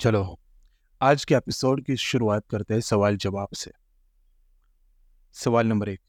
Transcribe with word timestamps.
चलो, 0.00 0.40
आज 1.02 1.24
के 1.24 1.34
एपिसोड 1.34 1.84
की 1.84 1.96
शुरुआत 1.96 2.46
करते 2.50 2.74
हैं 2.74 2.80
सवाल 2.80 3.16
जवाब 3.16 3.48
से। 3.54 3.70
सवाल 5.32 5.66
नंबर 5.66 5.88
एक, 5.88 6.00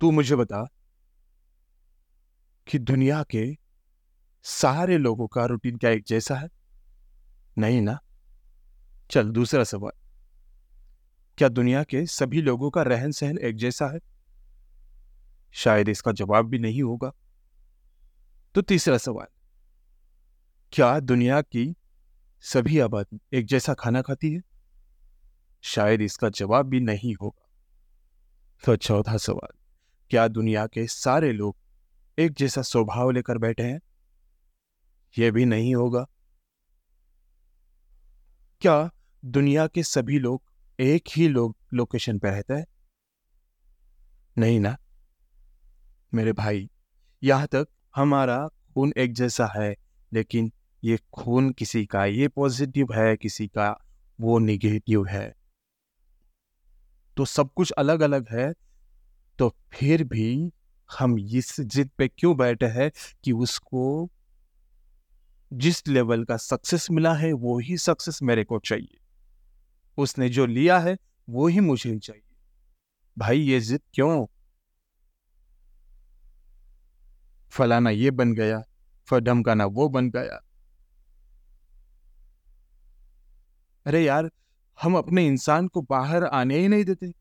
तू 0.00 0.10
मुझे 0.10 0.36
बता 0.36 0.68
कि 2.66 2.78
दुनिया 2.78 3.22
के 3.22 3.56
सारे 4.42 4.98
लोगों 4.98 5.26
का 5.26 5.44
रूटीन 5.44 5.76
क्या 5.76 5.90
एक 5.90 6.04
जैसा 6.04 6.34
है? 6.34 6.48
नहीं 7.58 7.80
ना? 7.80 7.98
चल, 9.10 9.30
दूसरा 9.30 9.64
सवाल। 9.64 9.92
क्या 11.38 11.48
दुनिया 11.48 11.84
के 11.84 12.06
सभी 12.06 12.42
लोगों 12.42 12.70
का 12.70 12.82
रहन 12.82 13.12
सहन 13.12 13.38
एक 13.38 13.56
जैसा 13.56 13.86
है? 13.86 14.00
शायद 15.52 15.88
इसका 15.88 16.12
जवाब 16.12 16.46
भी 16.46 16.58
नहीं 16.58 16.82
होगा। 16.82 17.12
तो 18.54 18.62
तीसरा 18.62 18.98
सवाल, 18.98 19.26
क्या 20.72 21.00
दुनिया 21.00 21.42
की 21.42 21.76
सभी 22.44 22.78
आबादी 22.78 23.20
एक 23.32 23.46
जैसा 23.46 23.74
खाना 23.74 24.02
खाती 24.02 24.32
है? 24.32 24.42
शायद 25.60 26.00
इसका 26.00 26.28
जवाब 26.28 26.66
भी 26.66 26.80
नहीं 26.80 27.14
होगा। 27.14 27.48
तो 28.66 28.76
चौथा 28.76 29.16
सवाल, 29.16 29.58
क्या 30.10 30.28
दुनिया 30.28 30.66
के 30.66 30.86
सारे 30.86 31.32
लोग 31.32 31.56
एक 32.18 32.32
जैसा 32.32 32.62
स्वभाव 32.62 33.10
लेकर 33.10 33.38
बैठे 33.38 33.62
हैं? 33.62 33.80
यह 35.18 35.30
भी 35.30 35.44
नहीं 35.44 35.74
होगा। 35.74 36.06
क्या 38.60 38.90
दुनिया 39.24 39.66
के 39.66 39.82
सभी 39.82 40.18
लोग 40.18 40.42
एक 40.80 41.04
ही 41.16 41.28
लोग, 41.28 41.56
लोकेशन 41.74 42.18
पर 42.18 42.30
रहते 42.30 42.54
हैं? 42.54 42.66
नहीं 44.38 44.60
ना। 44.60 44.76
मेरे 46.14 46.32
भाई, 46.32 46.70
यहाँ 47.22 47.46
तक 47.46 47.68
हमारा 47.96 48.48
खून 48.48 48.92
एक 48.96 49.12
जैसा 49.12 49.52
है, 49.56 49.76
लेकिन 50.12 50.52
ये 50.84 50.98
खून 51.12 51.50
किसी 51.50 51.86
का, 51.86 52.04
ये 52.04 52.28
पॉजिटिव 52.28 52.92
है, 52.92 53.16
किसी 53.16 53.46
का, 53.48 53.86
वो 54.20 54.38
निगेटिव 54.38 55.06
है। 55.06 55.34
तो 57.16 57.24
सब 57.24 57.52
कुछ 57.52 57.70
अलग 57.70 58.00
अलग 58.00 58.28
है 58.30 58.52
तो 59.38 59.48
फिर 59.72 60.04
भी 60.04 60.52
हम 60.98 61.18
इस 61.18 61.60
जिद 61.60 61.90
पे 61.98 62.08
क्यों 62.08 62.36
बैठे 62.36 62.66
हैं 62.66 62.90
कि 63.24 63.32
उसको 63.32 64.10
जिस 65.52 65.88
लेवल 65.88 66.24
का 66.24 66.36
सक्सेस 66.36 66.90
मिला 66.90 67.14
है, 67.14 67.32
वो 67.32 67.58
ही 67.58 67.76
सक्सेस 67.76 68.22
मेरे 68.22 68.44
को 68.44 68.58
चाहिए। 68.58 68.98
उसने 69.98 70.28
जो 70.28 70.46
लिया 70.46 70.78
है, 70.78 70.96
वो 71.28 71.46
ही 71.46 71.60
मुझे 71.60 71.98
चाहिए। 71.98 72.36
भाई 73.18 73.40
ये 73.40 73.60
जिद 73.60 73.80
क्यों? 73.94 74.26
फलाना 77.50 77.90
ये 77.90 78.10
बन 78.10 78.32
गया 78.34 78.62
फडमकाना 79.06 79.66
वो 79.66 79.88
बन 79.88 80.10
गया। 80.10 80.40
अरे 83.86 84.04
यार, 84.04 84.30
हम 84.82 84.96
अपने 84.96 85.26
इंसान 85.26 85.68
को 85.68 85.82
बाहर 85.82 86.24
आने 86.24 86.58
ही 86.58 86.68
नहीं 86.68 86.84
देते। 86.84 87.12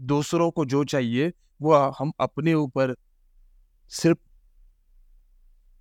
दूसरों 0.00 0.50
को 0.50 0.64
जो 0.64 0.84
चाहिए, 0.84 1.32
वो 1.62 1.74
हम 1.74 2.12
अपने 2.20 2.54
ऊपर 2.54 2.94
सिर्फ़ 3.88 4.18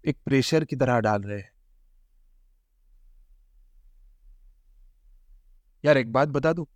एक 0.06 0.18
प्रेशर 0.26 0.66
की 0.66 0.76
तरह 0.76 1.00
डाल 1.00 1.22
रहे 1.22 1.40
हैं। 1.40 1.52
यार 5.86 5.98
एक 5.98 6.12
बात 6.12 6.28
बता 6.28 6.54
दो, 6.54 6.70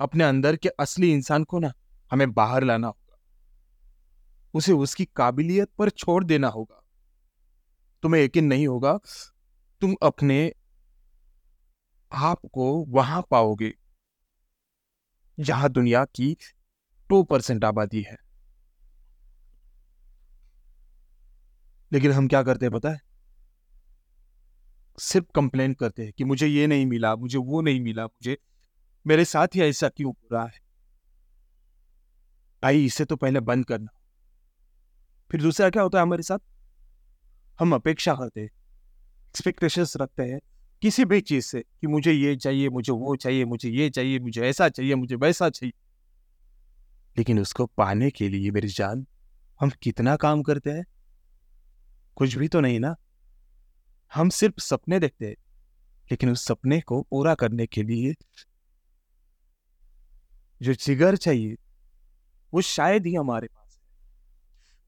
अपने 0.00 0.24
अंदर 0.24 0.56
के 0.56 0.68
असली 0.68 1.12
इंसान 1.12 1.44
को 1.44 1.58
ना 1.58 1.72
हमें 2.10 2.32
बाहर 2.32 2.64
लाना 2.64 2.86
होगा। 2.86 3.18
उसे 4.54 4.72
उसकी 4.72 5.04
काबिलियत 5.04 5.68
पर 5.78 5.90
छोड़ 5.90 6.24
देना 6.24 6.48
होगा। 6.48 6.82
तुम्हें 8.02 8.22
यकीन 8.22 8.44
नहीं 8.44 8.66
होगा, 8.68 8.98
तुम 9.80 9.94
अपने 10.02 10.52
आपको 12.14 12.84
वहाँ 12.84 13.22
पाओगे 13.30 13.74
जहाँ 15.40 15.68
दुनिया 15.68 16.04
की 16.04 16.36
टू 17.08 17.22
परसेंट 17.22 17.64
आबादी 17.64 18.02
है। 18.02 18.16
लेकिन 21.92 22.12
हम 22.12 22.28
क्या 22.28 22.42
करते 22.42 22.66
हैं 22.66 22.72
पता 22.72 22.90
है? 22.90 23.00
सिर्फ़ 24.98 25.26
कंप्लेन 25.34 25.74
करते 25.74 26.04
हैं 26.04 26.12
कि 26.12 26.24
मुझे 26.24 26.46
ये 26.46 26.66
नहीं 26.66 26.86
मिला, 26.86 27.16
मुझे 27.16 27.38
वो 27.38 27.60
नहीं 27.60 27.80
मिला, 27.80 28.04
मुझे 28.04 28.38
मेरे 29.06 29.24
साथ 29.24 29.48
ही 29.54 29.60
ऐसा 29.60 29.88
क्यों 29.88 30.12
हो 30.12 30.28
रहा 30.32 30.46
है? 30.46 30.60
आई 32.64 32.84
इसे 32.84 33.04
तो 33.04 33.16
पहले 33.16 33.40
बंद 33.40 33.64
करना। 33.64 34.00
फिर 35.30 35.42
दूसरा 35.42 35.70
क्या 35.70 35.82
होता 35.82 35.98
है 35.98 36.02
हमारे 36.02 36.22
साथ? 36.22 36.38
हम 37.60 37.74
अपेक्षा 37.74 38.14
करते 38.14 38.40
हैं 38.40 38.50
एक्सपेक्टेशंस 39.28 39.96
रखते 39.96 40.22
हैं 40.22 40.40
किसी 40.84 41.04
भी 41.04 41.20
चीज़ 41.20 41.44
से 41.44 41.60
कि 41.60 41.86
मुझे 41.86 42.12
ये 42.12 42.36
चाहिए, 42.36 42.68
मुझे 42.68 42.92
वो 42.92 43.16
चाहिए, 43.16 43.44
मुझे 43.44 43.70
ये 43.70 43.90
चाहिए, 43.90 44.18
मुझे 44.18 44.48
ऐसा 44.48 44.68
चाहिए, 44.68 44.94
मुझे 44.94 45.14
वैसा 45.14 45.50
चाहिए। 45.50 45.72
लेकिन 47.18 47.40
उसको 47.40 47.66
पाने 47.66 48.10
के 48.10 48.28
लिए 48.28 48.50
मेरी 48.50 48.68
जान, 48.68 49.06
हम 49.60 49.70
कितना 49.70 50.16
काम 50.16 50.42
करते 50.42 50.70
हैं? 50.70 50.84
कुछ 52.16 52.34
भी 52.34 52.48
तो 52.48 52.60
नहीं 52.60 52.80
ना। 52.80 52.96
हम 54.14 54.28
सिर्फ़ 54.28 54.60
सपने 54.60 55.00
देखते 55.00 55.26
हैं, 55.26 55.36
लेकिन 56.10 56.30
उस 56.30 56.44
सपने 56.44 56.80
को 56.80 57.02
पूरा 57.02 57.34
करने 57.34 57.66
के 57.66 57.82
लिए 57.82 58.14
जो 60.62 60.74
जिगर 60.74 61.16
चाहिए, 61.16 61.56
वो 62.54 62.60
शायद 62.60 63.06
ही 63.06 63.14
हमारे 63.14 63.46
पास 63.46 63.80
है। 63.82 63.96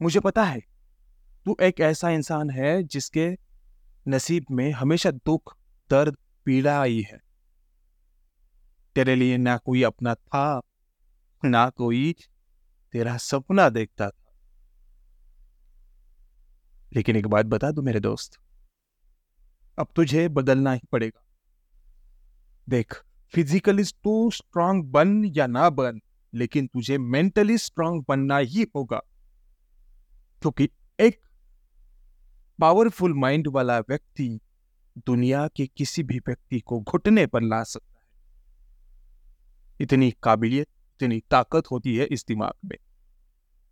मुझे 0.02 0.20
पता 0.20 0.44
है, 0.44 0.60
तू 1.44 1.56
एक 1.62 1.80
ऐसा 1.80 2.10
इंसान 2.10 2.50
है 2.50 2.82
जिसके 2.82 3.36
नसीब 4.08 4.44
में 4.50 4.72
हमेशा 4.72 5.10
दुख 5.10 5.56
दर्द 5.90 6.16
पीड़ा 6.46 6.80
आई 6.80 7.00
है। 7.02 7.18
तेरे 8.96 9.14
लिए 9.14 9.36
ना 9.36 9.56
कोई 9.56 9.82
अपना 9.82 10.14
था, 10.14 10.60
ना 11.44 11.68
कोई 11.70 12.14
तेरा 12.94 13.16
सपना 13.16 13.68
देखता 13.68 14.08
था। 14.10 14.32
लेकिन 16.92 17.16
एक 17.16 17.26
बात 17.26 17.46
बता 17.46 17.70
दू 17.70 17.82
मेरे 17.82 18.00
दोस्त, 18.00 18.38
अब 19.78 19.88
तुझे 19.96 20.28
बदलना 20.28 20.72
ही 20.72 20.86
पड़ेगा। 20.92 21.24
देख 22.68 22.94
फिजिकली 23.34 23.84
तू 23.84 24.30
स्ट्रांग 24.30 24.82
बन 24.84 25.24
या 25.26 25.46
ना 25.46 25.68
बन, 25.70 26.00
लेकिन 26.34 26.66
तुझे 26.66 26.98
मेंटली 26.98 27.58
स्ट्रांग 27.58 28.02
बनना 28.08 28.38
ही 28.38 28.66
होगा। 28.76 29.00
क्योंकि 30.42 30.68
एक 31.00 31.20
पावरफुल 32.58 33.14
माइंड 33.14 33.48
वाला 33.48 33.78
व्यक्ति 33.80 34.38
दुनिया 34.98 35.48
के 35.48 35.66
किसी 35.66 36.02
भी 36.02 36.18
व्यक्ति 36.18 36.60
को 36.60 36.80
घुटने 36.80 37.26
पर 37.26 37.42
ला 37.42 37.62
सकता 37.62 38.00
है। 38.00 38.06
इतनी 39.80 40.14
काबिलियत, 40.22 40.68
इतनी 40.68 41.22
ताकत 41.30 41.62
होती 41.70 41.96
है 41.96 42.04
इस 42.04 42.24
दिमाग 42.28 42.52
में। 42.64 42.76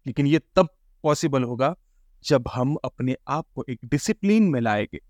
लेकिन 0.07 0.27
ये 0.27 0.39
तब 0.39 0.69
पॉसिबल 1.03 1.45
होगा 1.45 1.77
जब 2.25 2.45
हम 2.55 2.77
अपने 2.85 3.17
आप 3.29 3.47
को 3.55 3.65
एक 3.69 3.79
डिसिप्लिन 3.85 4.43
में 4.43 4.61
लाएँगे। 4.61 5.01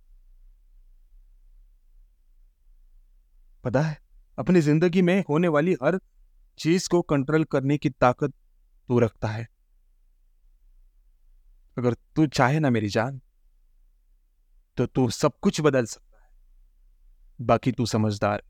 पता 3.65 3.81
है, 3.81 3.99
अपनी 4.39 4.61
ज़िंदगी 4.61 5.03
में 5.03 5.25
होने 5.29 5.49
वाली 5.49 5.73
हर 5.73 6.01
चीज़ 6.59 6.89
को 6.89 7.03
कंट्रोल 7.03 7.45
करने 7.45 7.79
की 7.79 7.91
ताकत 7.91 8.31
तू 8.89 8.99
रखता 8.99 9.29
है। 9.29 9.49
अगर 11.79 11.95
तू 11.95 12.27
चाहे 12.27 12.61
ना 12.61 12.71
मेरी 12.71 12.89
जान 12.89 13.21
तो 14.77 14.87
तू 14.87 15.11
सब 15.11 15.33
कुछ 15.41 15.61
बदल 15.61 15.85
सकता 15.85 16.04
बाकी 17.41 17.72
तू 17.72 17.87
समझदार। 17.87 18.43